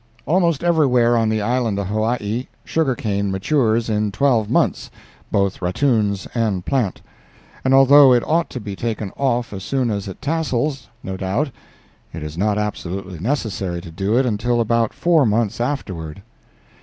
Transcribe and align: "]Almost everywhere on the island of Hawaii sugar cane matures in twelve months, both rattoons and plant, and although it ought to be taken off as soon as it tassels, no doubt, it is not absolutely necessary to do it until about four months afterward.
"]Almost 0.25 0.63
everywhere 0.63 1.15
on 1.15 1.29
the 1.29 1.43
island 1.43 1.77
of 1.77 1.85
Hawaii 1.85 2.47
sugar 2.65 2.95
cane 2.95 3.29
matures 3.29 3.87
in 3.87 4.11
twelve 4.11 4.49
months, 4.49 4.89
both 5.31 5.61
rattoons 5.61 6.27
and 6.33 6.65
plant, 6.65 7.03
and 7.63 7.71
although 7.71 8.11
it 8.11 8.27
ought 8.27 8.49
to 8.49 8.59
be 8.59 8.75
taken 8.75 9.11
off 9.15 9.53
as 9.53 9.63
soon 9.63 9.91
as 9.91 10.07
it 10.07 10.19
tassels, 10.19 10.87
no 11.03 11.17
doubt, 11.17 11.51
it 12.15 12.23
is 12.23 12.35
not 12.35 12.57
absolutely 12.57 13.19
necessary 13.19 13.79
to 13.79 13.91
do 13.91 14.17
it 14.17 14.25
until 14.25 14.59
about 14.59 14.91
four 14.91 15.23
months 15.23 15.61
afterward. 15.61 16.23